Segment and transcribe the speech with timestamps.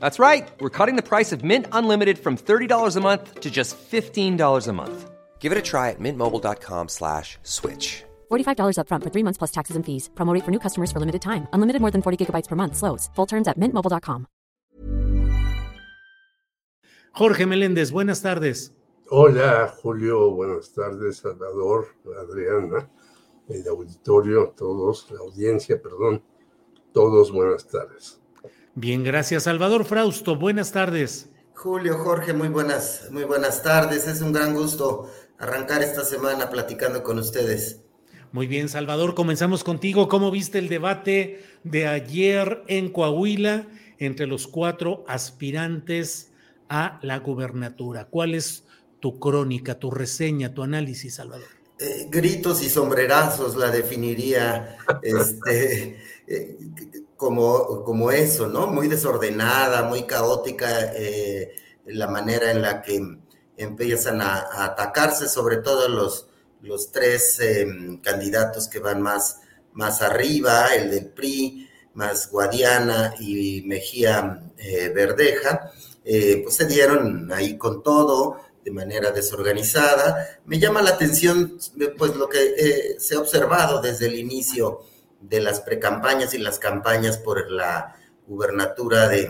[0.00, 0.50] That's right.
[0.60, 4.72] We're cutting the price of Mint Unlimited from $30 a month to just $15 a
[4.72, 5.10] month.
[5.38, 8.04] Give it a try at mintmobile.com slash switch.
[8.30, 10.10] $45 upfront for three months plus taxes and fees.
[10.14, 11.46] Promo rate for new customers for limited time.
[11.54, 12.76] Unlimited more than 40 gigabytes per month.
[12.76, 13.08] Slows.
[13.14, 14.26] Full terms at mintmobile.com.
[17.12, 18.72] Jorge Meléndez, buenas tardes.
[19.10, 20.30] Hola, Julio.
[20.30, 22.88] Buenas tardes, Salvador, Adriana,
[23.48, 26.22] el auditorio, todos, la audiencia, perdón.
[26.92, 28.20] Todos, buenas tardes.
[28.74, 29.44] Bien, gracias.
[29.44, 31.28] Salvador Frausto, buenas tardes.
[31.54, 34.06] Julio, Jorge, muy buenas, muy buenas tardes.
[34.06, 37.80] Es un gran gusto arrancar esta semana platicando con ustedes.
[38.32, 40.08] Muy bien, Salvador, comenzamos contigo.
[40.08, 43.66] ¿Cómo viste el debate de ayer en Coahuila
[43.98, 46.30] entre los cuatro aspirantes
[46.68, 48.06] a la gubernatura?
[48.06, 48.64] ¿Cuál es
[49.00, 51.48] tu crónica, tu reseña, tu análisis, Salvador?
[51.80, 56.58] Eh, gritos y sombrerazos la definiría este, eh,
[57.20, 58.66] como, como eso, ¿no?
[58.68, 61.52] Muy desordenada, muy caótica eh,
[61.84, 62.98] la manera en la que
[63.58, 66.28] empiezan a, atacarse, sobre todo los,
[66.62, 69.42] los tres em, candidatos que van más,
[69.74, 75.72] más arriba, el del PRI, más Guadiana y Mejía eh, Verdeja,
[76.02, 80.40] eh, pues se dieron ahí con todo de manera desorganizada.
[80.46, 81.58] Me llama la atención
[81.98, 84.80] pues lo que se ha observado desde el inicio
[85.20, 89.28] de las precampañas y las campañas por la gubernatura de,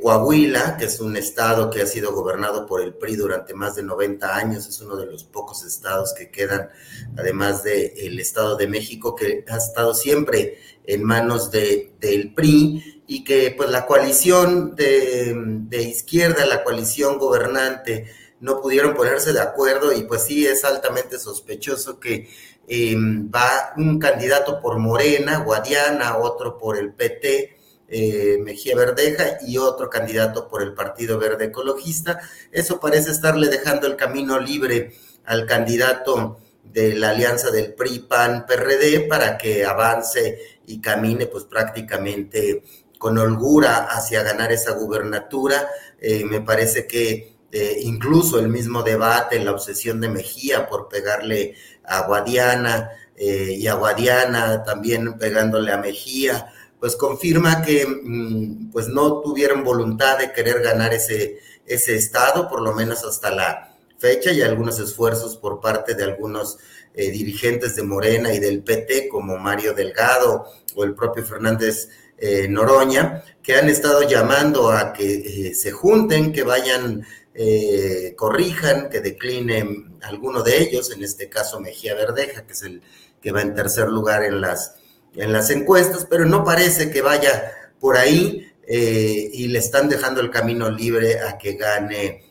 [0.00, 3.82] Coahuila, que es un estado que ha sido gobernado por el PRI durante más de
[3.82, 6.68] 90 años, es uno de los pocos estados que quedan,
[7.16, 13.24] además del Estado de México, que ha estado siempre en manos de, del PRI y
[13.24, 15.34] que pues la coalición de,
[15.68, 18.06] de izquierda, la coalición gobernante,
[18.42, 22.28] no pudieron ponerse de acuerdo y pues sí es altamente sospechoso que
[22.66, 27.56] Em, va un candidato por Morena, Guadiana, otro por el PT,
[27.88, 32.20] eh, Mejía Verdeja, y otro candidato por el Partido Verde Ecologista.
[32.50, 34.92] Eso parece estarle dejando el camino libre
[35.24, 41.44] al candidato de la alianza del PRI, PAN, PRD para que avance y camine pues
[41.44, 42.62] prácticamente
[42.98, 45.68] con holgura hacia ganar esa gubernatura.
[46.00, 51.54] Eh, me parece que eh, incluso el mismo debate, la obsesión de Mejía por pegarle
[51.92, 58.88] a Guadiana eh, y a Guadiana también pegándole a Mejía, pues confirma que mm, pues
[58.88, 64.32] no tuvieron voluntad de querer ganar ese, ese estado, por lo menos hasta la fecha,
[64.32, 66.58] y algunos esfuerzos por parte de algunos
[66.94, 72.48] eh, dirigentes de Morena y del PT, como Mario Delgado o el propio Fernández eh,
[72.48, 79.98] Noroña, que han estado llamando a que se junten, que vayan eh, corrijan, que declinen
[80.02, 82.82] alguno de ellos, en este caso Mejía Verdeja, que es el
[83.20, 84.74] que va en tercer lugar en las,
[85.14, 90.20] en las encuestas, pero no parece que vaya por ahí eh, y le están dejando
[90.20, 92.24] el camino libre a que gane,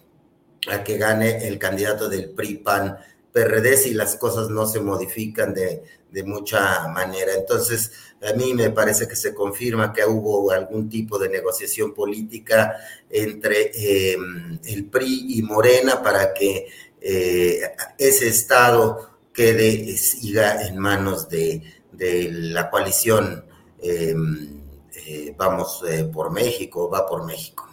[0.69, 2.97] a que gane el candidato del PRI-PAN
[3.31, 7.33] PRD si las cosas no se modifican de, de mucha manera.
[7.33, 12.77] Entonces, a mí me parece que se confirma que hubo algún tipo de negociación política
[13.09, 13.71] entre
[14.13, 16.67] em, el PRI y Morena para que
[16.99, 17.61] eh,
[17.97, 21.63] ese Estado quede, siga en manos de,
[21.93, 23.45] la coalición,
[23.81, 24.61] em,
[24.95, 27.67] eh, vamos eh, por México, va por México.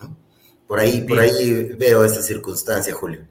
[0.66, 3.26] Por ahí, por ahí veo esa circunstancia, Julio.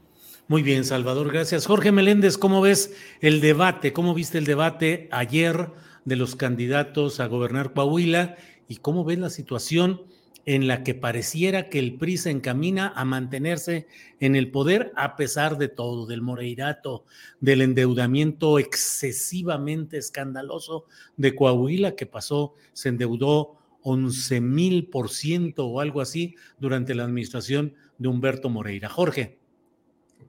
[0.50, 1.66] Muy bien, Salvador, gracias.
[1.66, 3.92] Jorge Meléndez, ¿cómo ves el debate?
[3.92, 5.68] ¿Cómo viste el debate ayer
[6.06, 8.36] de los candidatos a gobernar Coahuila?
[8.66, 10.04] ¿Y cómo ves la situación
[10.46, 13.88] en la que pareciera que el PRI se encamina a mantenerse
[14.20, 17.04] en el poder a pesar de todo, del moreirato,
[17.40, 20.86] del endeudamiento excesivamente escandaloso
[21.18, 27.04] de Coahuila que pasó, se endeudó 11 mil por ciento o algo así durante la
[27.04, 28.88] administración de Humberto Moreira.
[28.88, 29.37] Jorge.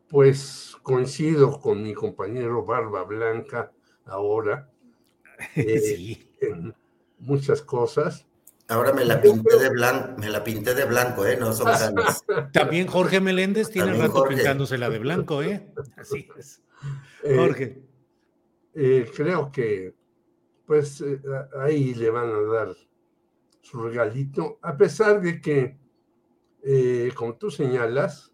[0.10, 3.72] Pues coincido con mi compañero Barba Blanca
[4.06, 4.70] ahora
[5.56, 6.76] eh, en
[7.20, 8.26] muchas cosas.
[8.68, 11.38] Ahora me la pinté de blanco, me la pinté de blanco, ¿eh?
[11.38, 12.24] No son ganas.
[12.52, 15.74] También Jorge Meléndez tiene rato pintándosela de blanco, ¿eh?
[15.98, 16.62] Así es.
[17.24, 17.82] Eh, Jorge.
[18.76, 19.96] Eh, creo que,
[20.68, 21.04] pues,
[21.60, 22.76] ahí le van a dar
[23.62, 25.80] su regalito, a pesar de que,
[27.16, 28.32] como tú señalas,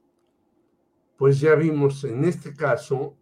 [1.17, 3.17] pues ya vimos en este caso,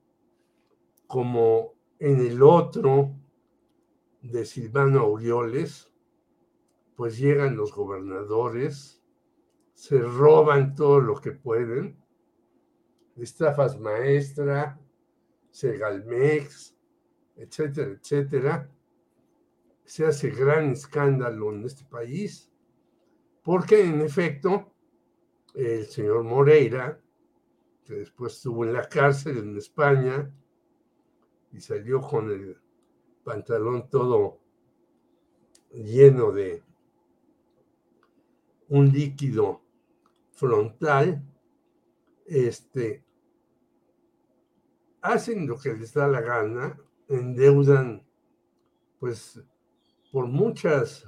[1.07, 3.15] como en el otro
[4.21, 5.91] de Silvano Aureoles,
[6.95, 9.03] pues llegan los gobernadores,
[9.73, 12.03] se roban todo lo que pueden,
[13.15, 14.79] estafas maestra,
[15.51, 16.75] Segalmex,
[17.35, 18.71] etcétera, etcétera.
[19.83, 22.51] Se hace gran escándalo en este país,
[23.43, 24.73] porque en efecto,
[25.53, 27.02] el señor Moreira,
[27.85, 30.31] que después estuvo en la cárcel en España
[31.51, 32.57] y salió con el
[33.23, 34.39] pantalón todo
[35.71, 36.63] lleno de
[38.69, 39.61] un líquido
[40.31, 41.23] frontal,
[42.25, 43.05] este,
[45.01, 48.07] hacen lo que les da la gana, endeudan,
[48.99, 49.43] pues,
[50.11, 51.07] por muchas,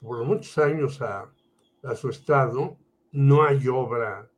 [0.00, 1.32] por muchos años a,
[1.84, 2.76] a su estado,
[3.12, 4.30] no hay obra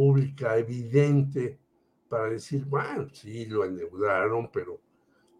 [0.00, 1.60] pública evidente
[2.08, 4.80] para decir, bueno, sí, lo endeudaron, pero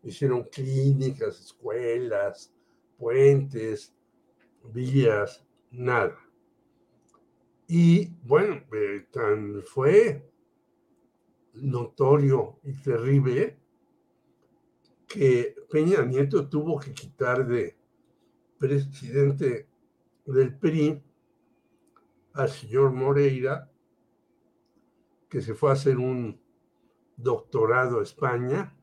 [0.02, 2.52] hicieron clínicas, escuelas,
[2.98, 3.96] puentes,
[4.64, 6.14] vías, nada.
[7.68, 10.30] Y bueno, eh, tan fue
[11.54, 13.58] notorio y terrible
[15.06, 17.78] que Peña Nieto tuvo que quitar de
[18.58, 19.70] presidente
[20.26, 21.02] del PRI
[22.34, 23.69] al señor Moreira,
[25.30, 26.38] que se fue a hacer un
[27.16, 28.76] doctorado a España.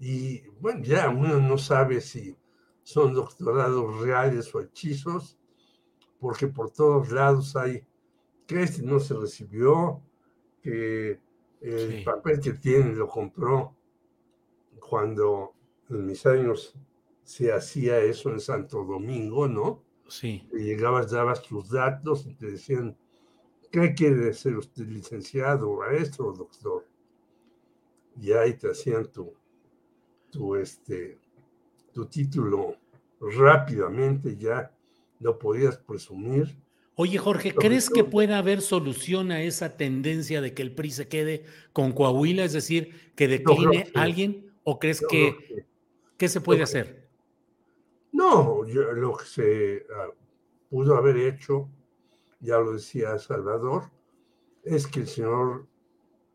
[0.00, 2.36] Y bueno, ya uno no sabe si
[2.82, 5.38] son doctorados reales o hechizos,
[6.18, 7.86] porque por todos lados hay
[8.46, 10.00] que este no se recibió,
[10.62, 11.20] que
[11.60, 13.76] el papel que tiene lo compró
[14.80, 15.52] cuando
[15.90, 16.74] en mis años
[17.22, 19.82] se hacía eso en Santo Domingo, ¿no?
[20.06, 20.48] Sí.
[20.52, 22.96] Y llegabas, dabas tus datos y te decían,
[23.70, 26.86] ¿qué quiere ser usted, licenciado, maestro o doctor?
[28.20, 29.32] Y ahí te hacían tu,
[30.30, 31.18] tu, este,
[31.92, 32.76] tu título
[33.20, 34.72] rápidamente ya
[35.20, 36.56] lo podías presumir.
[36.94, 41.08] Oye, Jorge, ¿crees que pueda haber solución a esa tendencia de que el PRI se
[41.08, 44.50] quede con Coahuila, es decir, que decline alguien?
[44.64, 45.66] ¿O crees que,
[46.16, 47.06] qué se puede hacer?
[48.12, 50.08] No, lo que se ah,
[50.70, 51.68] pudo haber hecho,
[52.40, 53.90] ya lo decía Salvador,
[54.62, 55.66] es que el señor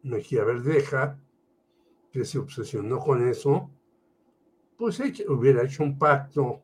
[0.03, 1.19] Mejía Verdeja,
[2.11, 3.69] que se obsesionó con eso,
[4.77, 6.61] pues hubiera hecho un pacto,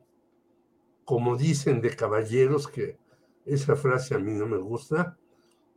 [1.04, 2.98] como dicen, de caballeros, que
[3.44, 5.16] esa frase a mí no me gusta,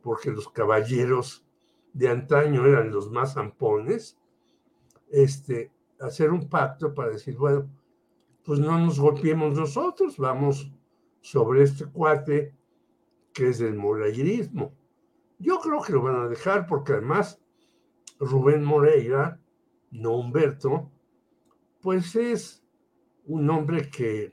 [0.02, 1.44] porque los caballeros
[1.92, 4.18] de antaño eran los más zampones,
[5.10, 5.70] este,
[6.00, 7.70] hacer un pacto para decir, bueno,
[8.44, 10.70] pues no nos golpeemos nosotros, vamos
[11.20, 12.54] sobre este cuate
[13.32, 14.74] que es del moreirismo.
[15.38, 17.40] Yo creo que lo van a dejar porque además
[18.18, 19.40] Rubén Moreira,
[19.90, 20.90] no Humberto,
[21.80, 22.62] pues es
[23.26, 24.32] un hombre que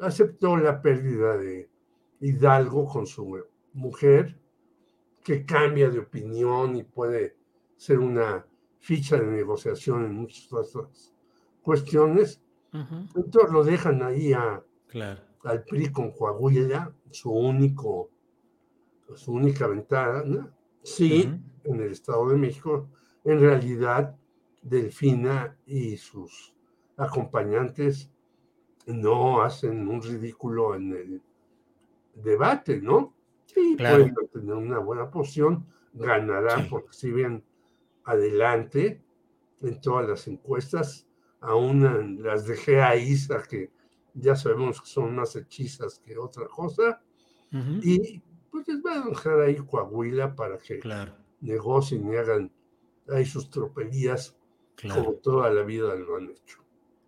[0.00, 1.70] aceptó la pérdida de
[2.20, 4.38] Hidalgo con su mujer,
[5.24, 7.36] que cambia de opinión y puede
[7.76, 8.46] ser una
[8.78, 11.12] ficha de negociación en muchas otras
[11.62, 12.42] cuestiones.
[13.14, 14.62] Entonces lo dejan ahí a,
[15.46, 18.10] al PRI con Coahuila, su único,
[19.14, 20.52] su única ventana.
[20.82, 21.28] Sí,
[21.64, 22.88] en el Estado de México,
[23.24, 24.16] en realidad
[24.62, 26.54] Delfina y sus
[26.96, 28.10] acompañantes
[28.86, 31.22] no hacen un ridículo en el
[32.14, 33.14] debate, ¿no?
[33.46, 37.44] Sí, pueden tener una buena posición, ganarán porque si bien
[38.04, 39.02] adelante
[39.60, 41.06] en todas las encuestas,
[41.40, 43.16] aún las de ahí,
[43.48, 43.70] que
[44.16, 47.00] ya sabemos que son más hechizas que otra cosa,
[47.82, 48.20] y
[48.50, 50.80] pues les van a dejar ahí Coahuila para que
[51.40, 52.52] negocien y hagan
[53.08, 54.36] ahí sus tropelías
[54.82, 56.58] como toda la vida lo han hecho.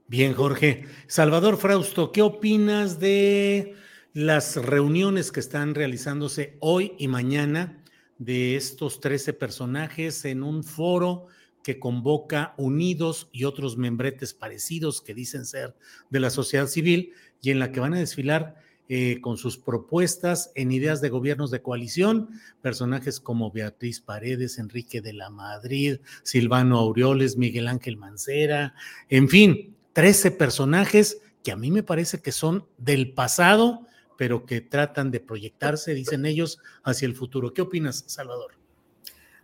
[0.07, 0.87] Bien, Jorge.
[1.07, 3.75] Salvador Frausto, ¿qué opinas de
[4.15, 7.83] las reuniones que están realizándose hoy y mañana
[8.17, 11.27] de estos 13 personajes en un foro
[11.69, 15.77] que convoca Unidos y otros membretes parecidos que dicen ser
[16.09, 18.57] de la sociedad civil y en la que van a desfilar
[18.89, 22.31] eh, con sus propuestas en ideas de gobiernos de coalición,
[22.63, 28.73] personajes como Beatriz Paredes, Enrique de la Madrid, Silvano Aureoles, Miguel Ángel Mancera,
[29.11, 34.63] en fin, 13 personajes que a mí me parece que son del pasado, pero que
[34.63, 37.53] tratan de proyectarse, dicen ellos, hacia el futuro.
[37.53, 38.58] ¿Qué opinas, Salvador?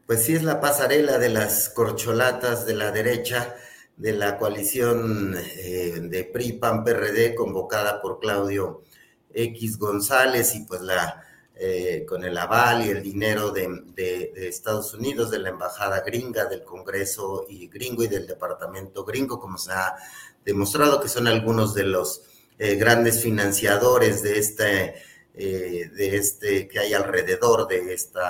[0.06, 3.56] Pues sí, es la pasarela de las corcholatas de la derecha
[3.96, 8.82] de la coalición eh, de PRI, PAN, PRD, convocada por Claudio
[9.32, 11.24] X González y pues la
[11.56, 16.64] eh, con el aval y el dinero de, Estados Unidos, de la embajada gringa, del
[16.64, 19.94] Congreso y gringo y del Departamento gringo, como se ha
[20.44, 22.24] demostrado que son algunos de los
[22.58, 24.94] eh, grandes financiadores de este,
[25.34, 28.20] de este que hay alrededor de este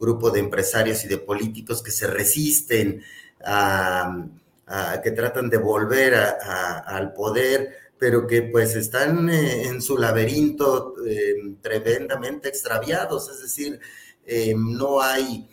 [0.00, 3.02] grupo de empresarios y de políticos que se resisten
[3.44, 4.26] a
[5.02, 11.34] que tratan de volver al poder, pero que pues están eh, en su laberinto eh,
[11.60, 13.80] tremendamente extraviados, es decir,
[14.24, 15.48] eh, no hay,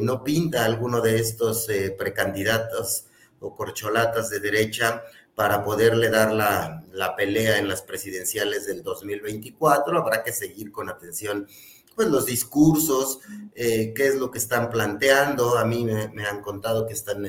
[0.00, 3.04] no pinta alguno de estos precandidatos
[3.38, 5.04] o corcholatas de derecha
[5.36, 9.96] para poderle dar la, pelea en las presidenciales del 2024.
[9.96, 11.46] Habrá que seguir con atención
[11.94, 13.20] pues los discursos,
[13.54, 15.58] qué es lo que están planteando.
[15.58, 17.26] A mí me, han contado que están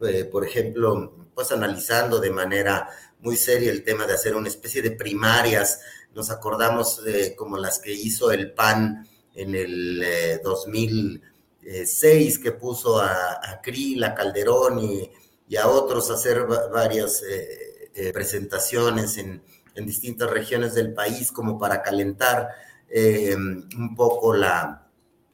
[0.00, 2.88] eh, por ejemplo, pues analizando de manera
[3.20, 5.80] muy seria el tema de hacer una especie de primarias.
[6.14, 12.98] Nos acordamos de como las que hizo el PAN en el 2006, eh, que puso
[12.98, 15.10] a, a Krill, a Calderón y,
[15.56, 19.42] a otros a hacer varias eh, presentaciones en,
[19.84, 22.50] distintas regiones del país como para calentar
[22.92, 24.88] un poco la,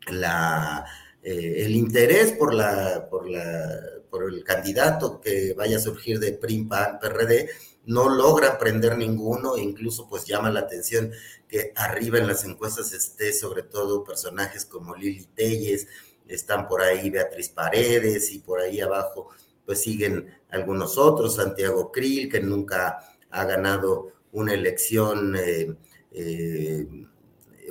[0.08, 0.84] la
[1.22, 6.68] el interés por la, por la por el candidato que vaya a surgir de PRIM,
[6.68, 7.50] PAN, PRD,
[7.84, 11.12] no logra prender ninguno, incluso pues llama la atención
[11.46, 15.86] que arriba en las encuestas esté sobre todo personajes como Lili Telles,
[16.26, 19.28] están por ahí Beatriz Paredes y por ahí abajo
[19.64, 22.98] pues siguen algunos otros, Santiago Krill, que nunca
[23.30, 25.74] ha ganado una elección eh,
[26.12, 26.86] eh,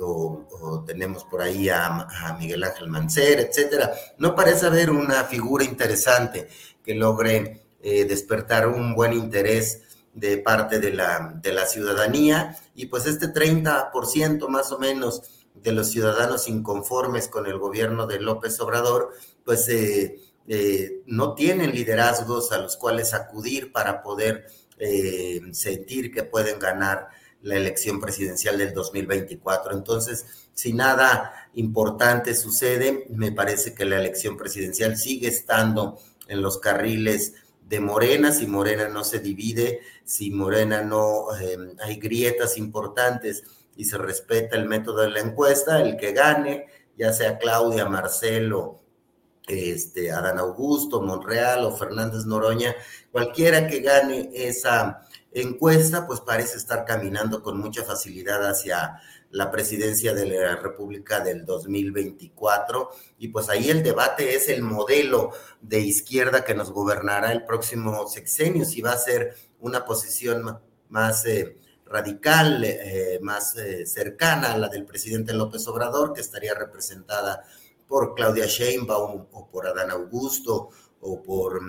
[0.00, 3.92] o, tenemos por ahí a, Miguel Ángel Mancera, etcétera.
[4.18, 6.48] No parece haber una figura interesante
[6.82, 12.86] que logre eh, despertar un buen interés de parte de la, de la ciudadanía y
[12.86, 15.22] pues este 30% más o menos
[15.54, 19.12] de los ciudadanos inconformes con el gobierno de López Obrador,
[19.44, 24.46] pues eh, eh, no tienen liderazgos a los cuales acudir para poder
[25.52, 27.08] sentir que pueden ganar
[27.42, 29.74] la elección presidencial del 2024.
[29.74, 36.58] Entonces, si nada importante sucede, me parece que la elección presidencial sigue estando en los
[36.58, 37.34] carriles
[37.68, 43.42] de Morena, si Morena no se divide, si Morena no em, hay grietas importantes
[43.76, 46.66] y se respeta el método de la encuesta, el que gane,
[46.96, 48.80] ya sea Claudia, Marcelo,
[49.46, 52.74] este, Adán Augusto, Monreal o Fernández Noroña,
[53.12, 55.06] cualquiera que gane esa
[55.42, 59.00] encuesta, pues parece estar caminando con mucha facilidad hacia
[59.30, 62.90] la presidencia de la República del 2024.
[63.18, 68.08] Y pues ahí el debate es el modelo de izquierda que nos gobernará el próximo
[68.08, 74.58] sexenio, si va a ser una posición más eh, radical, eh, más eh, cercana a
[74.58, 77.44] la del presidente López Obrador, que estaría representada
[77.86, 81.60] por Claudia Sheinbaum o por Adán Augusto o por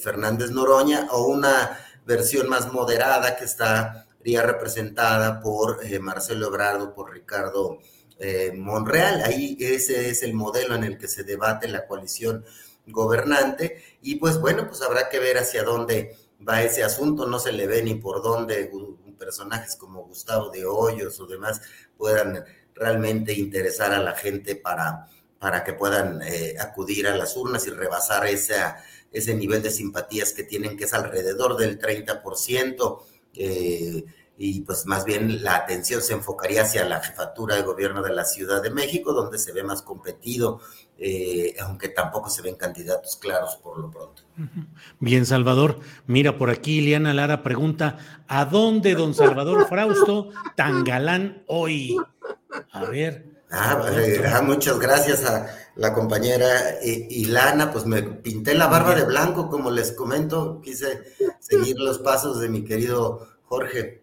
[0.00, 7.12] Fernández Noroña, o una versión más moderada que estaría representada por eh, Marcelo Ebrardo, por
[7.12, 7.78] Ricardo
[8.18, 9.22] eh, Monreal.
[9.24, 12.44] Ahí ese es el modelo en el que se debate la coalición
[12.86, 16.16] gobernante y pues bueno, pues habrá que ver hacia dónde
[16.46, 18.70] va ese asunto, no se le ve ni por dónde
[19.18, 21.60] personajes como Gustavo de Hoyos o demás
[21.96, 25.06] puedan realmente interesar a la gente para,
[25.38, 30.32] para que puedan eh, acudir a las urnas y rebasar esa ese nivel de simpatías
[30.32, 33.02] que tienen, que es alrededor del 30%,
[33.34, 34.04] eh,
[34.42, 38.24] y pues más bien la atención se enfocaría hacia la jefatura de gobierno de la
[38.24, 40.60] Ciudad de México, donde se ve más competido,
[40.96, 44.22] eh, aunque tampoco se ven candidatos claros por lo pronto.
[44.98, 45.80] Bien, Salvador.
[46.06, 47.98] Mira, por aquí Ileana Lara pregunta,
[48.28, 51.96] ¿a dónde don Salvador Frausto tan galán hoy?
[52.72, 53.39] A ver.
[53.50, 58.94] Ah, eh, ah, muchas gracias a la compañera eh, Ilana, pues me pinté la barba
[58.94, 61.00] de blanco, como les comento, quise
[61.40, 64.02] seguir los pasos de mi querido Jorge.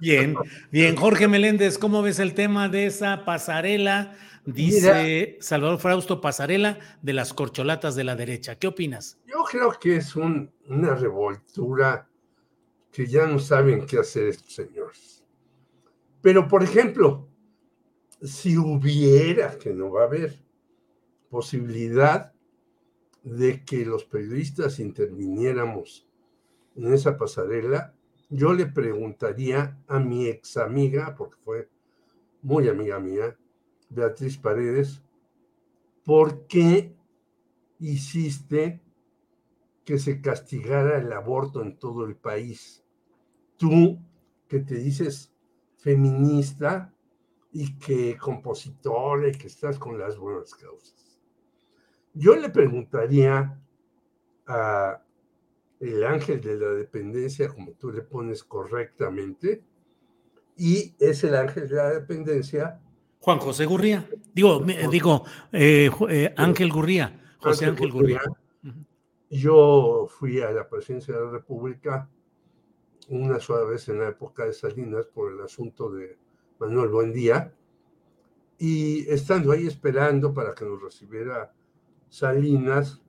[0.00, 0.34] Bien,
[0.70, 4.16] bien, Jorge Meléndez, ¿cómo ves el tema de esa pasarela?
[4.44, 8.56] Dice Salvador Frausto, pasarela de las corcholatas de la derecha.
[8.56, 9.18] ¿Qué opinas?
[9.26, 12.06] Yo creo que es una revoltura
[12.92, 15.24] que ya no saben qué hacer estos señores
[16.22, 17.26] Pero, por ejemplo,
[18.24, 20.42] si hubiera, que no va a haber,
[21.28, 22.32] posibilidad
[23.22, 26.08] de que los periodistas interviniéramos
[26.74, 27.94] en esa pasarela,
[28.30, 31.68] yo le preguntaría a mi ex amiga, porque fue
[32.42, 33.36] muy amiga mía,
[33.90, 35.02] Beatriz Paredes,
[36.04, 36.96] ¿por qué
[37.78, 38.80] hiciste
[39.84, 42.82] que se castigara el aborto en todo el país?
[43.58, 43.98] Tú,
[44.48, 45.32] que te dices
[45.76, 46.93] feminista
[47.54, 51.20] y que compositora y que estás con las buenas causas.
[52.12, 53.56] Yo le preguntaría
[54.46, 55.00] a
[55.78, 59.62] el ángel de la dependencia, como tú le pones correctamente,
[60.56, 62.80] y es el ángel de la dependencia.
[63.20, 68.20] Juan José Gurría, digo, digo eh, eh, Ángel Gurría, José Ángel, Gurría.
[69.30, 72.10] Yo fui a la presidencia de la República
[73.10, 76.23] una sola vez en la época de Salinas por el asunto de
[76.64, 77.52] Manuel Buendía,
[78.58, 81.52] y estando ahí esperando para que nos recibiera
[82.08, 83.02] Salinas,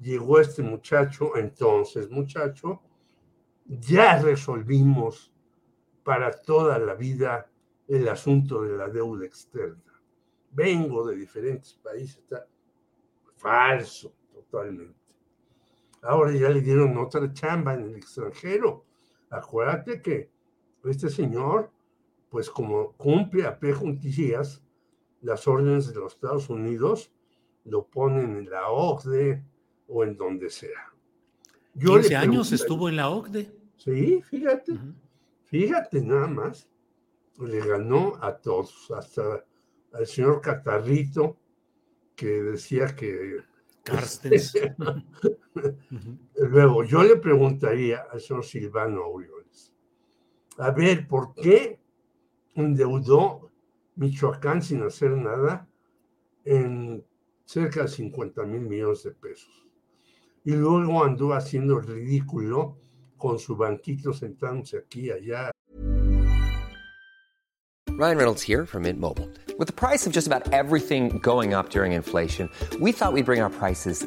[0.00, 2.80] llegó este muchacho, entonces muchacho,
[3.66, 5.32] ya resolvimos
[6.04, 7.50] para toda la vida
[7.88, 9.82] el asunto de la deuda externa.
[10.52, 12.46] Vengo de diferentes países, está
[13.36, 14.94] falso totalmente.
[16.02, 18.84] Ahora ya le dieron otra chamba en el extranjero.
[19.30, 20.30] Acuérdate que
[20.84, 21.70] este señor,
[22.36, 24.62] pues como cumple a juntillas
[25.22, 27.10] las órdenes de los Estados Unidos,
[27.64, 29.42] lo ponen en la OCDE,
[29.88, 30.92] o en donde sea.
[31.72, 33.50] Yo 15 años estuvo en la OCDE.
[33.78, 34.74] Sí, fíjate,
[35.46, 36.68] fíjate nada más.
[37.38, 39.42] Le ganó a todos, hasta
[39.94, 41.38] al señor Catarrito,
[42.14, 43.44] que decía que...
[43.82, 44.52] Carstens.
[46.34, 49.72] Luego, yo le preguntaría al señor Silvano Aureoles,
[50.58, 51.80] a ver, ¿por qué
[52.56, 53.52] endeudó
[53.94, 55.68] Michoacán sin hacer nada
[56.44, 57.04] en
[57.44, 59.66] cerca de 50 mil millones de pesos?
[60.46, 62.78] y luego andó haciendo el ridículo
[63.16, 65.50] con su banquito sentándose aquí y allá.
[67.98, 69.28] Ryan Reynolds here from Mint Mobile.
[69.58, 72.48] With the price of just about everything going up during inflation,
[72.80, 74.06] we thought we'd bring our prices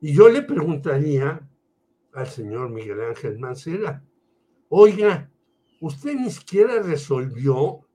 [0.00, 1.48] Y yo le preguntaría
[2.12, 4.04] al señor Miguel Ángel Mancera,
[4.68, 5.30] oiga,
[5.80, 7.86] usted ni siquiera resolvió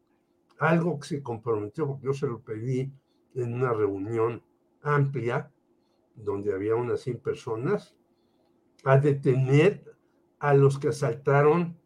[0.58, 2.94] algo que se comprometió, porque yo se lo pedí
[3.36, 4.44] en una reunión
[4.82, 5.52] amplia,
[6.16, 7.96] donde había unas 100 personas,
[8.84, 9.84] a detener
[10.40, 11.80] a los que asaltaron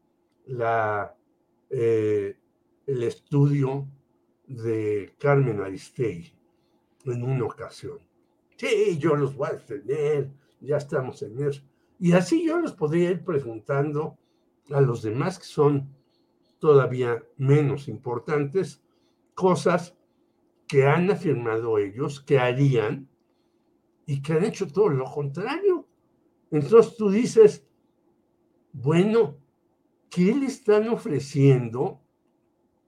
[0.46, 1.18] la,
[1.70, 2.38] eh,
[2.86, 3.88] el estudio
[4.48, 6.34] de Carmen Aristegui
[7.06, 8.00] en una ocasión.
[8.58, 11.62] Sí, yo los voy a defender, ya estamos en eso.
[12.00, 14.18] Y así yo los podría ir preguntando
[14.72, 15.94] a los demás que son
[16.60, 18.82] todavía menos importantes,
[19.34, 19.96] cosas
[20.68, 23.10] que han afirmado ellos que harían
[24.06, 25.88] y que han hecho todo lo contrario.
[26.52, 27.68] Entonces tú dices,
[28.72, 29.38] bueno,
[30.10, 32.02] ¿qué le están ofreciendo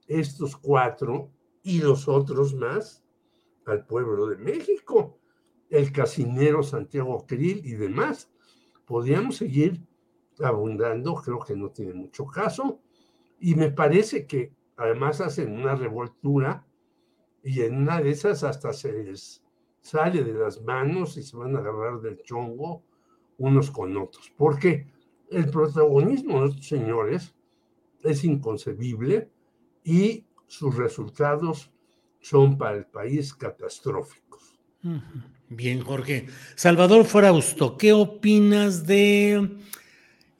[0.07, 1.31] estos cuatro
[1.63, 3.03] y los otros más
[3.65, 5.19] al pueblo de México?
[5.69, 8.31] El casinero Santiago Krill y demás.
[8.85, 9.81] Podríamos seguir
[10.39, 12.79] abundando, creo que no tiene mucho caso.
[13.39, 16.65] Y me parece que además hacen una revoltura
[17.43, 19.43] y en una de esas hasta se les
[19.81, 22.83] sale de las manos y se van a agarrar del chongo
[23.37, 24.31] unos con otros.
[24.35, 24.87] Porque
[25.29, 27.35] el protagonismo de estos señores
[28.03, 29.31] es inconcebible
[29.83, 31.71] y sus resultados
[32.19, 34.56] son para el país catastróficos.
[35.49, 36.27] Bien, Jorge.
[36.55, 39.49] Salvador Frausto, ¿qué opinas de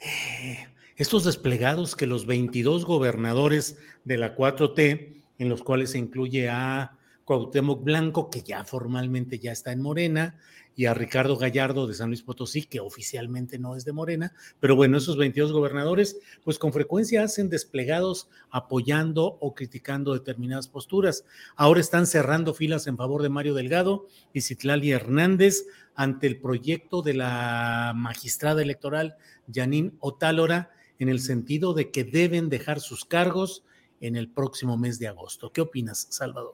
[0.02, 6.50] eh, estos desplegados que los 22 gobernadores de la 4T, en los cuales se incluye
[6.50, 10.38] a Cuauhtémoc Blanco, que ya formalmente ya está en Morena,
[10.78, 14.76] y a Ricardo Gallardo de San Luis Potosí, que oficialmente no es de Morena, pero
[14.76, 21.26] bueno, esos 22 gobernadores, pues con frecuencia hacen desplegados apoyando o criticando determinadas posturas.
[21.56, 27.02] Ahora están cerrando filas en favor de Mario Delgado y Citlali Hernández ante el proyecto
[27.02, 29.18] de la magistrada electoral
[29.52, 33.63] Janine Otálora, en el sentido de que deben dejar sus cargos
[34.00, 35.52] en el próximo mes de agosto.
[35.52, 36.54] ¿Qué opinas, Salvador?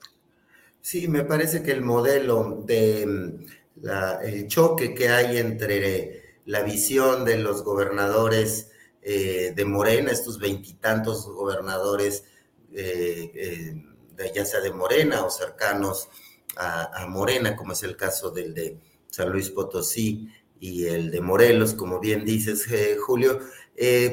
[0.79, 3.37] Sí, me parece que el modelo de
[4.23, 11.25] el choque que hay entre la visión de los gobernadores eh, de Morena, estos veintitantos
[11.25, 12.23] gobernadores,
[12.73, 16.07] eh, eh, ya sea de Morena o cercanos
[16.55, 21.73] a, Morena, como es el caso del de San Luis Potosí y el de Morelos,
[21.73, 22.67] como bien dices,
[23.05, 23.39] Julio,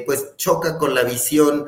[0.05, 1.67] pues choca con la visión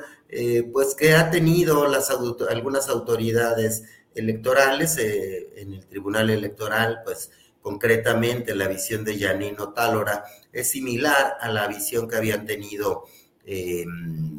[0.73, 3.83] pues que ha tenido las, algunas autoridades
[4.15, 7.29] electorales en el Tribunal Electoral, pues
[7.63, 13.05] concretamente la visión de Janino Tálora es similar a la visión que habían tenido
[13.45, 13.85] eh,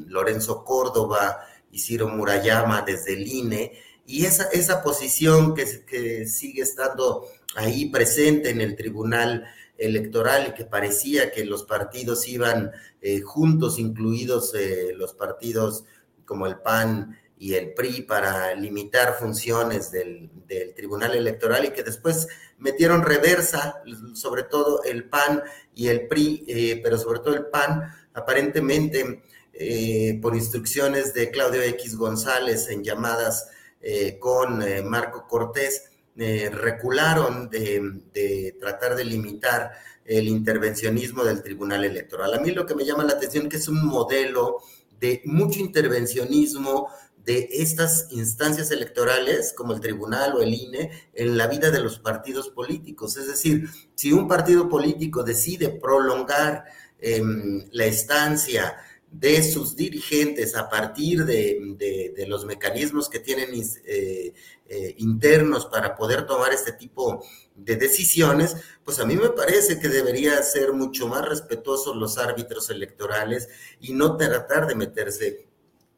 [0.06, 1.40] Lorenzo Córdoba
[1.72, 3.72] y Ciro Murayama desde el INE,
[4.06, 9.46] y esa, esa posición que, que, sigue estando ahí presente en el Tribunal
[9.78, 15.84] Electoral y que parecía que los partidos iban eh, juntos, incluidos eh, los partidos
[16.26, 20.30] como el PAN y el PRI para limitar funciones del,
[20.76, 22.28] Tribunal Electoral y que después
[22.64, 23.82] metieron reversa,
[24.14, 25.42] sobre todo el PAN
[25.74, 27.82] y el PRI, eh, pero sobre todo el PAN,
[28.14, 29.22] aparentemente
[29.52, 33.48] eh, por instrucciones de Claudio X González en llamadas
[33.82, 39.72] eh, con Marco Cortés, recularon de, de, tratar de limitar
[40.04, 42.32] el intervencionismo del Tribunal Electoral.
[42.32, 44.62] A mí lo que me llama la atención es que es un modelo
[45.00, 46.88] de mucho intervencionismo,
[47.24, 51.98] de estas instancias electorales, como el tribunal o el INE, en la vida de los
[51.98, 53.16] partidos políticos.
[53.16, 56.64] Es decir, si un partido político decide prolongar
[57.00, 58.76] em, la estancia
[59.10, 64.34] de sus dirigentes a partir de, los mecanismos que tienen eh,
[64.66, 69.88] eh, internos para poder tomar este tipo de decisiones, pues a mí me parece que
[69.88, 73.48] debería ser mucho más respetuosos los árbitros electorales
[73.80, 75.46] y no tratar de meterse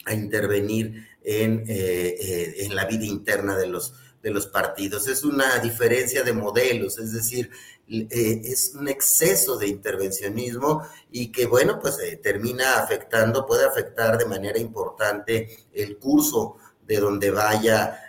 [0.07, 3.93] a intervenir en, eh, eh, en la vida interna de los,
[4.23, 5.09] de los partidos.
[5.09, 7.51] Es una diferencia de modelos, es decir,
[7.89, 14.27] eh, es un exceso de intervencionismo y que, bueno, pues termina afectando, puede afectar de
[14.27, 18.03] manera importante el curso de donde vaya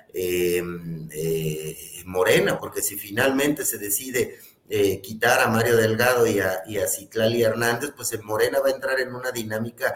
[2.05, 4.39] Morena, porque si finalmente se decide
[5.03, 6.87] quitar a Mario Delgado y a, y a
[7.47, 9.95] Hernández, pues en Morena va a entrar en una dinámica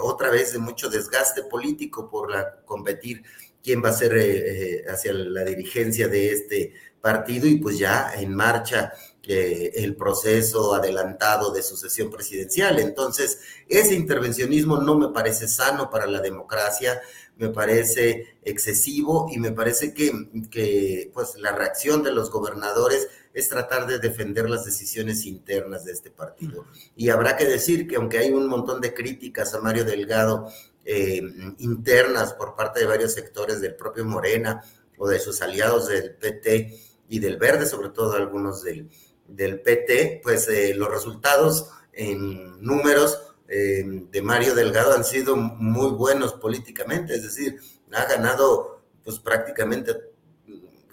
[0.00, 3.22] otra vez de mucho desgaste político por la, competir
[3.62, 8.12] quién va a ser eh, eh, hacia la dirigencia de este partido y pues ya
[8.14, 8.92] en marcha
[9.26, 12.78] eh, el proceso adelantado de sucesión presidencial.
[12.78, 17.00] Entonces, ese intervencionismo no me parece sano para la democracia,
[17.36, 20.10] me parece excesivo y me parece que,
[20.50, 25.92] que pues la reacción de los gobernadores es tratar de defender las decisiones internas de
[25.92, 26.66] este partido.
[26.96, 30.48] Y habrá que decir que aunque hay un montón de críticas a Mario Delgado
[30.84, 31.22] eh,
[31.58, 34.62] internas por parte de varios sectores del propio Morena
[34.98, 38.88] o de sus aliados del PT y del Verde, sobre todo algunos del,
[39.28, 45.90] del PT, pues eh, los resultados en números eh, de Mario Delgado han sido muy
[45.90, 47.60] buenos políticamente, es decir,
[47.92, 49.96] ha ganado pues prácticamente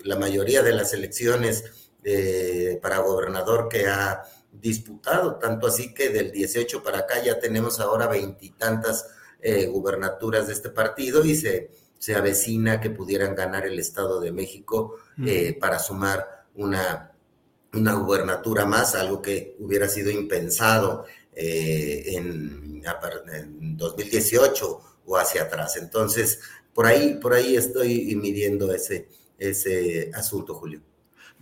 [0.04, 6.32] la mayoría de las elecciones eh, para gobernador que ha disputado, tanto así que del
[6.32, 9.10] 18 para acá ya tenemos ahora veintitantas
[9.42, 14.32] eh, gubernaturas de este partido y se, se avecina que pudieran ganar el Estado de
[14.32, 17.12] México eh, para sumar una,
[17.74, 21.04] una gubernatura más, algo que hubiera sido impensado
[21.36, 25.76] en, en 2018 o hacia atrás.
[25.76, 26.40] Entonces,
[26.74, 30.87] por ahí, por ahí estoy midiendo ese, ese asunto, Julio.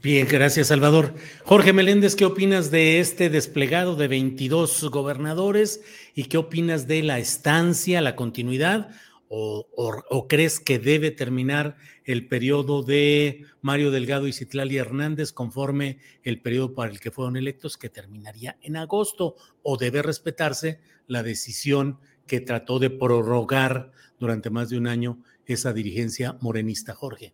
[0.05, 1.15] Bien, gracias Salvador.
[1.45, 5.81] Jorge Meléndez, ¿qué opinas de este desplegado de 22 gobernadores
[6.13, 8.91] y qué opinas de la estancia, la continuidad?
[9.29, 16.39] ¿O, crees que debe terminar el periodo de Mario Delgado y Citlali Hernández conforme el
[16.39, 19.37] periodo para el que fueron electos, que terminaría en agosto?
[19.63, 25.73] ¿O debe respetarse la decisión que trató de prorrogar durante más de un año esa
[25.73, 27.33] dirigencia morenista, Jorge?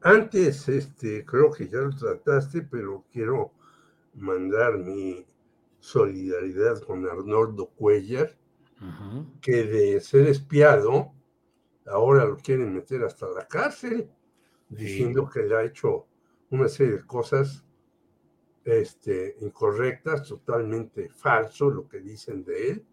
[0.00, 3.52] Antes, este, creo que ya lo trataste, pero quiero
[4.14, 5.26] mandar mi
[5.80, 8.36] solidaridad con Arnoldo Cuellar,
[9.40, 11.12] que de ser espiado,
[11.86, 14.08] ahora lo quieren meter hasta la cárcel.
[14.68, 16.06] diciendo que le ha hecho
[16.50, 17.64] una serie de cosas
[18.64, 22.86] este, incorrectas, totalmente falso lo que dicen de él.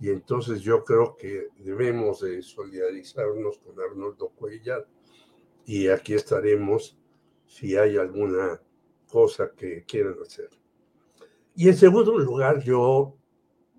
[0.00, 4.86] Y entonces yo creo que debemos de solidarizarnos con Arnoldo Cuellar
[5.66, 6.98] y aquí estaremos
[7.46, 8.60] si hay alguna
[9.08, 10.50] cosa que quieran hacer.
[11.54, 13.16] Y en segundo lugar, yo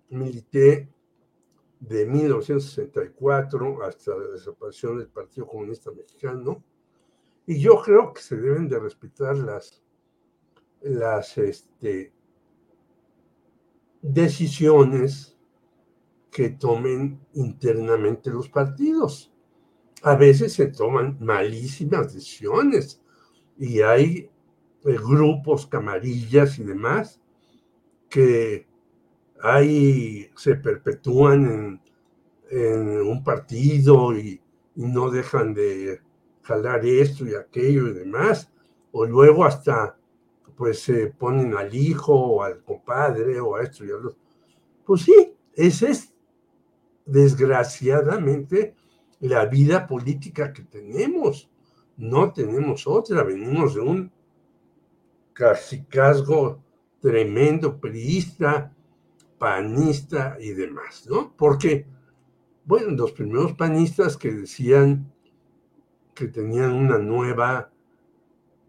[0.09, 0.89] milité
[1.79, 6.63] de 1964 hasta la desaparición del Partido Comunista Mexicano
[7.45, 9.83] y yo creo que se deben de respetar las,
[10.81, 12.13] las este,
[14.01, 15.37] decisiones
[16.31, 19.34] que tomen internamente los partidos.
[20.05, 23.01] A veces se toman malísimas decisiones
[23.57, 24.29] y hay
[24.85, 27.19] eh, grupos, camarillas y demás
[28.07, 28.67] que
[29.41, 31.81] ahí se perpetúan
[32.51, 34.39] en, un partido y,
[34.75, 36.01] no dejan de
[36.43, 38.51] jalar esto y aquello y demás,
[38.91, 39.97] o luego hasta
[40.55, 44.15] pues se ponen al hijo o al compadre o a esto y a lo
[44.85, 46.13] Pues sí, esa es
[47.07, 48.75] desgraciadamente
[49.19, 51.49] la vida política que tenemos.
[51.97, 54.11] No tenemos otra, venimos de un
[55.33, 56.63] casicazgo
[56.99, 58.73] tremendo priista,
[59.37, 61.33] panista y demás, ¿no?
[61.35, 61.85] Porque,
[62.65, 65.11] bueno, los primeros panistas que decían
[66.13, 67.71] que tenían una nueva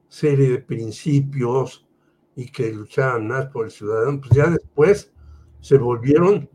[0.09, 1.87] serie de principios
[2.35, 5.13] y que luchaban más por el ciudadano, pues ya después
[5.61, 6.49] se volvieron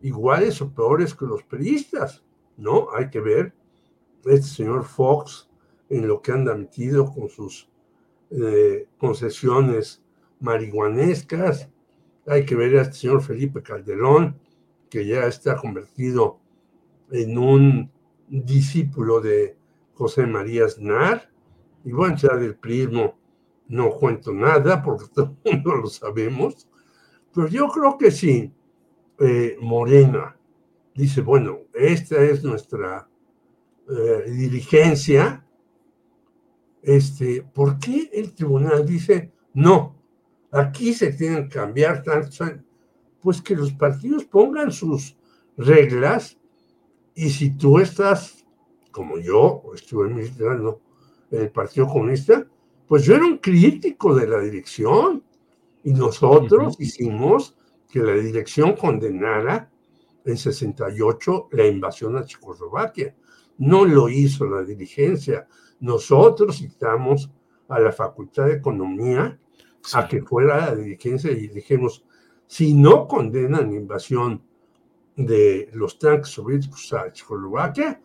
[0.00, 2.24] iguales o peores que los periodistas,
[2.58, 2.88] ¿no?
[2.94, 3.54] Hay que ver.
[4.24, 5.48] Este señor Fox
[5.88, 7.70] en lo que anda metido con sus
[8.30, 10.02] eh, concesiones
[10.40, 11.70] marihuanescas,
[12.26, 14.38] hay que ver a este señor Felipe Calderón,
[14.90, 16.38] que ya está convertido
[17.10, 17.90] en un
[18.28, 19.56] discípulo de
[19.94, 21.30] José María Aznar,
[21.84, 23.16] y bueno, ya del prismo
[23.68, 26.68] no cuento nada porque todo el mundo lo sabemos,
[27.34, 28.52] pero yo creo que sí,
[29.20, 30.37] eh, Morena
[30.98, 33.08] dice, bueno, esta es nuestra
[33.88, 35.46] eh, dirigencia,
[36.82, 39.96] este, ¿por qué el tribunal dice, no,
[40.50, 42.44] aquí se tienen que cambiar tanto?
[43.20, 45.16] Pues que los partidos pongan sus
[45.56, 46.36] reglas
[47.14, 48.44] y si tú estás
[48.90, 50.80] como yo estuve militando
[51.30, 52.44] en el Partido Comunista,
[52.88, 55.22] pues yo era un crítico de la dirección
[55.84, 57.56] y nosotros hicimos
[57.88, 59.70] que la dirección condenara
[60.28, 63.14] en 68 la invasión a Checoslovaquia.
[63.58, 65.48] No lo hizo la dirigencia.
[65.80, 67.30] Nosotros citamos
[67.68, 69.38] a la Facultad de Economía
[69.94, 72.04] a que fuera la dirigencia y dijimos,
[72.46, 74.42] si no condenan la invasión
[75.16, 78.00] de los tanques soviéticos a Checoslovaquia,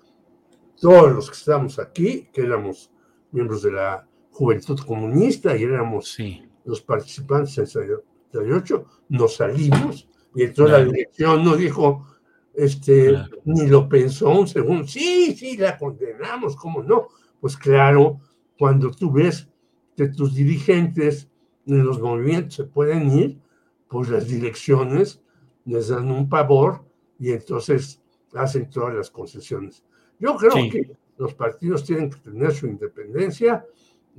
[0.79, 2.91] todos los que estamos aquí, que éramos
[3.31, 6.17] miembros de la Juventud Comunista y éramos
[6.65, 12.05] los participantes en 68, nos salimos y entonces la dirección no dijo,
[12.53, 17.07] este, ni lo pensó un segundo, sí, sí, la condenamos, ¿cómo no?
[17.39, 18.19] Pues claro,
[18.57, 19.49] cuando tú ves
[19.95, 21.29] que tus dirigentes
[21.65, 23.39] en los movimientos se pueden ir,
[23.87, 25.21] pues las direcciones
[25.65, 26.85] les dan un pavor
[27.19, 28.01] y entonces
[28.33, 29.83] hacen todas las concesiones.
[30.19, 33.65] Yo creo que los partidos tienen que tener su independencia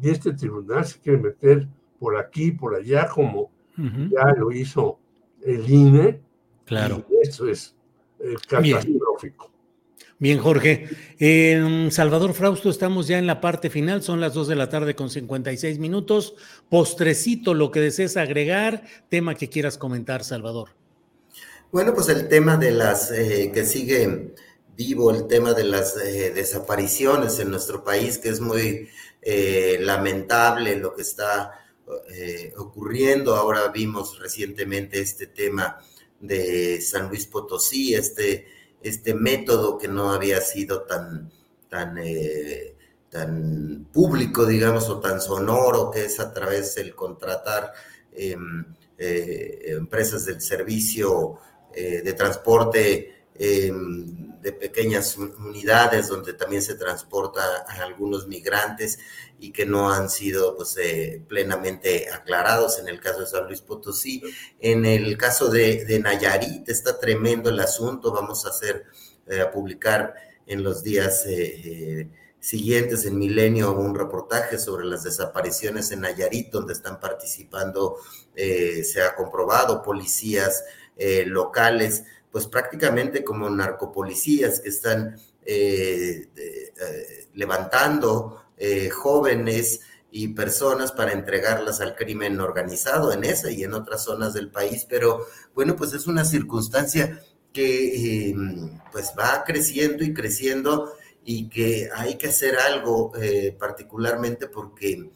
[0.01, 1.69] y este tribunal se quiere meter
[1.99, 4.99] por aquí, por allá, como ya lo hizo
[5.43, 6.21] el INE.
[6.65, 7.05] Claro.
[7.23, 7.77] eso es
[8.25, 9.51] eh, catastrófico.
[10.19, 10.39] Bien.
[10.39, 10.89] Jorge.
[11.19, 14.95] En Salvador Frausto estamos ya en la parte final, son las 2 de la tarde
[14.95, 16.35] con 56 minutos.
[16.71, 20.71] Postrecito, lo que desees agregar, tema que quieras comentar, Salvador.
[21.73, 24.33] Bueno, pues el tema de las eh, que sigue
[24.77, 28.89] vivo el tema de las eh, desapariciones en nuestro país, que es muy
[29.23, 31.65] eh, lamentable lo que está
[32.11, 33.37] eh, ocurriendo.
[33.37, 35.79] Ahora vimos recientemente este tema
[36.27, 38.47] de San Luis Potosí, este,
[38.83, 41.31] este método que no había sido tan,
[41.69, 41.97] tan,
[43.11, 47.73] tan público, digamos, o tan sonoro, que es a través del contratar
[48.13, 48.65] em,
[48.97, 51.39] empresas del servicio
[51.75, 58.99] de transporte Em, de pequeñas unidades donde también se transporta a algunos migrantes
[59.41, 63.63] y que no han sido pues, eh, plenamente aclarados en el caso de San Luis
[63.63, 64.23] Potosí.
[64.61, 68.85] En el caso de, de Nayarit está tremendo el asunto, vamos a hacer,
[69.27, 70.15] eh, a publicar
[70.47, 76.75] en los días eh, siguientes en Milenio un reportaje sobre las desapariciones en Nayarit, donde
[76.75, 77.97] están participando,
[78.37, 80.63] se ha comprobado, policías
[81.25, 85.17] locales pues prácticamente como narcopolicías que están
[85.47, 93.63] eh, eh, levantando eh, jóvenes y personas para entregarlas al crimen organizado en esa y
[93.63, 99.45] en otras zonas del país, pero bueno, pues es una circunstancia que em, pues va
[99.47, 100.93] creciendo y creciendo
[101.25, 103.13] y que hay que hacer algo
[103.61, 105.13] particularmente porque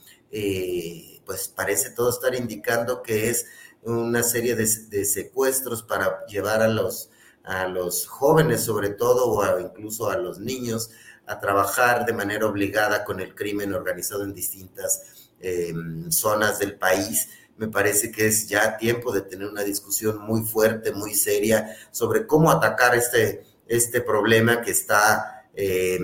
[1.27, 3.47] pues parece todo estar indicando que es
[3.89, 7.11] una serie de, secuestros para llevar a los,
[7.45, 10.91] a los jóvenes sobre todo o incluso a los niños
[11.27, 15.73] a trabajar de manera obligada con el crimen organizado en distintas eh,
[16.09, 17.29] zonas del país.
[17.57, 22.27] Me parece que es ya tiempo de tener una discusión muy fuerte, muy seria sobre
[22.27, 25.99] cómo atacar este, este problema que está eh,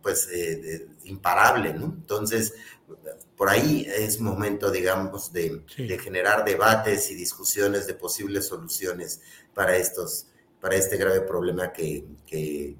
[0.00, 1.86] pues eh, imparable, ¿no?
[1.86, 2.54] Entonces,
[3.36, 9.20] por ahí es momento, digamos, de, de, generar debates y discusiones de posibles soluciones
[9.52, 10.28] para estos,
[10.60, 12.04] para este grave problema que,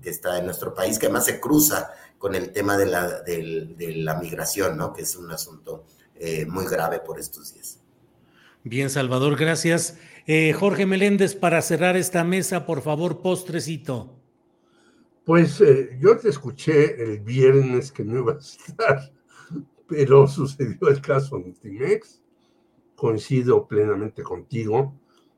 [0.02, 4.18] está en nuestro país, que además se cruza con el tema de la, de, la
[4.18, 4.92] migración, ¿no?
[4.92, 7.78] que es un asunto eh, muy grave por estos días.
[8.64, 9.98] Bien, Salvador, gracias.
[10.26, 14.16] Eh, Jorge Meléndez, para cerrar esta mesa, por favor, postrecito.
[15.24, 19.12] Pues eh, yo te escuché el viernes que no iba a estar,
[19.88, 22.22] pero sucedió el caso Timex.
[22.94, 24.94] Coincido plenamente contigo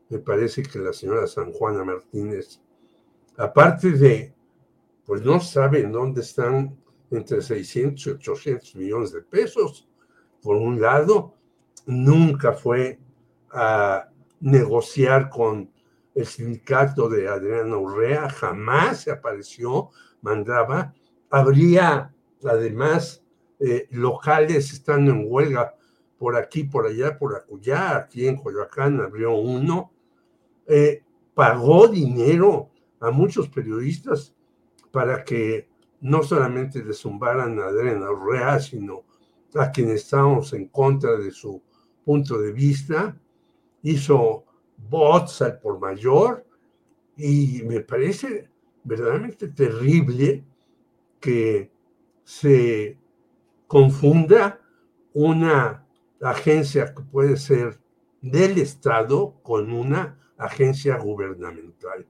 [0.08, 2.60] me parece que la señora San Juana Martínez,
[3.36, 4.34] aparte de,
[5.04, 6.78] pues no saben dónde están
[7.10, 9.88] entre 600 y 800 millones de pesos,
[10.42, 11.34] por un lado,
[11.86, 12.98] nunca fue
[13.50, 14.08] a
[14.40, 15.70] negociar con
[16.14, 20.94] el sindicato de Adriana Urrea, jamás se apareció, mandaba,
[21.30, 23.24] habría además
[23.60, 25.74] eh, locales estando en huelga
[26.18, 29.92] por aquí, por allá, por acullá, aquí en Coyoacán abrió uno,
[30.66, 31.02] eh,
[31.34, 34.34] pagó dinero a muchos periodistas
[34.90, 35.68] para que
[36.00, 39.04] no solamente le zumbaran a Adriana Urrea, sino
[39.54, 41.62] a quienes estábamos en contra de su
[42.04, 43.16] punto de vista.
[43.82, 44.44] Hizo
[44.76, 46.44] bots al por mayor
[47.16, 48.48] y me parece
[48.84, 50.44] verdaderamente terrible
[51.20, 51.70] que
[52.24, 52.98] se
[53.68, 54.60] confunda
[55.12, 55.86] una
[56.20, 57.78] agencia que puede ser
[58.20, 62.06] del Estado con una agencia gubernamental.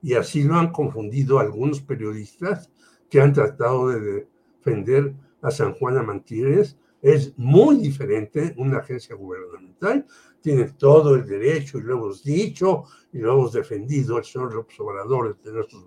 [0.00, 2.70] Y así lo han confundido algunos periodistas
[3.10, 4.26] que han tratado de
[4.58, 6.78] defender a San Juan Amantírez.
[7.02, 10.06] Es muy diferente una agencia gubernamental,
[10.40, 14.78] tiene todo el derecho, y lo hemos dicho, y lo hemos defendido el señor López
[15.42, 15.82] de nuestras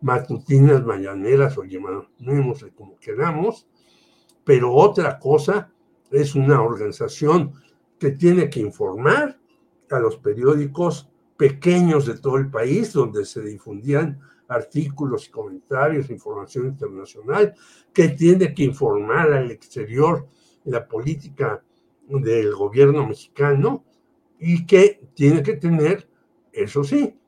[0.00, 3.66] matutinas, mañaneras, o llamémosle como queramos,
[4.46, 5.72] pero otra cosa
[6.08, 7.52] es una organización
[7.98, 9.40] que tiene que informar,
[9.90, 16.66] a los periódicos pequeños de todo el país, donde se difundían artículos y comentarios, información
[16.66, 17.54] internacional,
[17.92, 20.28] que tiene que informar al exterior
[20.64, 21.62] la política
[22.08, 23.84] del gobierno mexicano
[24.38, 26.08] y que tiene que tener,
[26.52, 27.18] eso sí,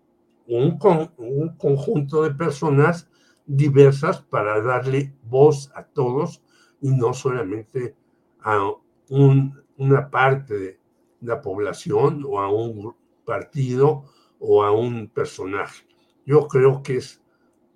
[0.46, 0.78] un,
[1.16, 3.08] un conjunto de personas
[3.44, 6.42] diversas para darle voz a todos
[6.80, 7.94] y no solamente
[8.40, 8.72] a
[9.08, 10.78] un, una parte de,
[11.20, 14.04] la población o a un partido
[14.38, 15.84] o a un personaje.
[16.24, 17.20] Yo creo que es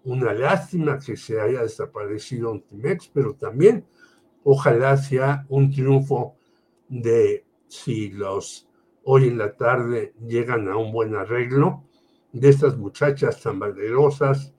[0.05, 3.87] una lástima que se haya desaparecido Timex, pero también
[4.45, 6.37] ojalá sea un triunfo
[6.89, 8.69] de si los
[9.05, 11.85] hoy en la tarde llegan a un buen arreglo
[12.33, 14.55] de estas muchachas tan valerosas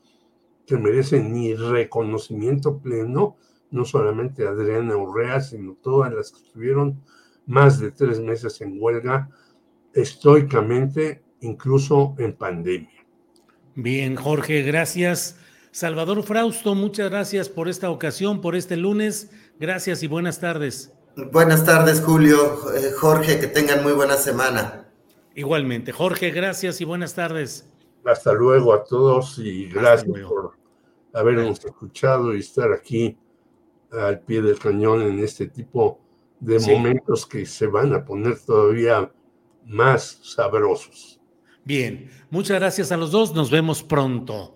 [0.65, 3.37] que merecen mi reconocimiento pleno,
[3.73, 7.01] no solamente Adriana Urrea, sino todas las que estuvieron
[7.47, 9.29] más de tres meses en huelga,
[9.93, 13.05] estoicamente, incluso en pandemia.
[13.75, 15.37] Bien, Jorge, gracias.
[15.71, 19.31] Salvador Frausto, muchas gracias por esta ocasión, por este lunes.
[19.59, 20.93] Gracias y buenas tardes.
[21.31, 22.57] Buenas tardes, Julio.
[22.75, 24.87] Eh, Jorge, que tengan muy buena semana.
[25.33, 25.91] Igualmente.
[25.91, 27.67] Jorge, gracias y buenas tardes.
[28.05, 30.53] Hasta luego a todos y gracias por
[31.11, 33.17] habernos escuchado y estar aquí
[33.99, 35.99] al pie del cañón en este tipo
[36.39, 39.11] de momentos que se van a poner todavía
[39.65, 41.19] más sabrosos.
[41.63, 44.55] Bien, muchas gracias a los dos, nos vemos pronto.